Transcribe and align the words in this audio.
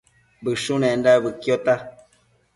Bëshunenda 0.47 1.11
bëquiota 1.23 1.75